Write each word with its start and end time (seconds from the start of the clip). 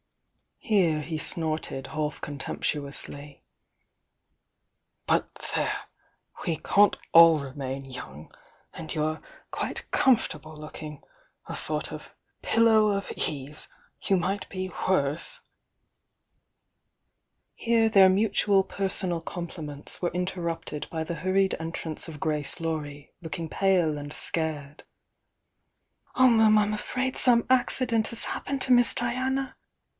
—here 0.71 1.01
he 1.01 1.17
snorted 1.17 1.87
half 1.87 2.21
contemptuously. 2.21 3.43
"But 5.05 5.29
there!— 5.55 5.81
we 6.47 6.57
can't 6.57 6.97
all 7.13 7.39
remain 7.39 7.85
young, 7.85 8.31
and 8.73 8.93
you're 8.93 9.21
quite 9.51 9.89
com 9.91 10.15
fortable 10.15 10.57
looking— 10.57 11.03
a 11.47 11.55
sort 11.55 11.91
of 11.91 12.15
pillow 12.41 12.89
of 12.89 13.11
ease,— 13.15 13.67
you 14.07 14.17
might 14.17 14.49
be 14.49 14.69
worse" 14.87 15.41
Here 17.53 17.87
their 17.89 18.09
mutual 18.09 18.63
personal 18.63 19.19
compliments 19.21 20.01
were 20.01 20.09
in 20.11 20.25
terrupted 20.25 20.87
by 20.89 21.03
the 21.03 21.15
hurried 21.15 21.55
entrance 21.59 22.07
of 22.07 22.19
Grace 22.19 22.59
Laurie, 22.59 23.11
looking 23.21 23.49
pale 23.49 23.97
and 23.99 24.11
scared. 24.13 24.83
"Oh 26.15 26.27
'm, 26.41 26.57
I'm 26.57 26.73
afraid 26.73 27.17
some 27.17 27.45
accident 27.51 28.07
has 28.07 28.25
happened 28.25 28.61
to 28.63 28.71
Miss 28.71 28.95
Diana! 28.95 29.57